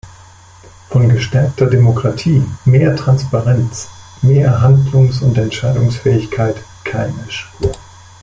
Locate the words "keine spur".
6.83-7.71